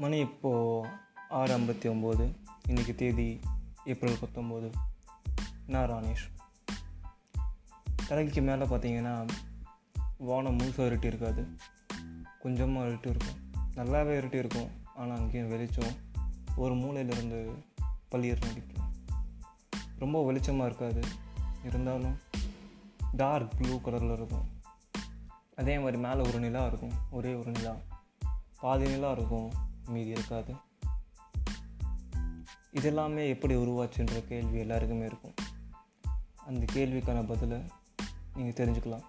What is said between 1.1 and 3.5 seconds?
ஆறு ஐம்பத்தி ஒம்பது. இன்றைக்கி தேதி